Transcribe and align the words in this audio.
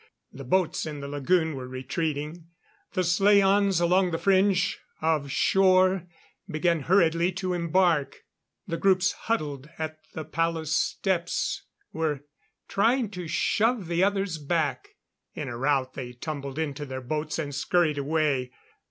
The 0.33 0.43
boats 0.43 0.87
in 0.87 0.99
the 0.99 1.07
lagoon 1.07 1.53
were 1.53 1.67
retreating. 1.67 2.47
The 2.93 3.03
slaans 3.03 3.79
along 3.79 4.09
the 4.09 4.17
fringe 4.17 4.79
of 4.99 5.29
shore 5.29 6.07
began 6.49 6.79
hurriedly 6.79 7.31
to 7.33 7.53
embark. 7.53 8.23
The 8.65 8.77
groups 8.77 9.11
huddled 9.11 9.69
at 9.77 9.99
the 10.13 10.25
palace 10.25 10.73
steps 10.73 11.67
were 11.93 12.21
trying 12.67 13.11
to 13.11 13.27
shove 13.27 13.85
the 13.85 14.03
others 14.03 14.39
back. 14.39 14.89
In 15.35 15.47
a 15.47 15.55
rout 15.55 15.93
they 15.93 16.13
tumbled 16.13 16.57
into 16.57 16.87
their 16.87 17.01
boats 17.01 17.37
and 17.37 17.53
scurried 17.53 17.99
away. 17.99 18.51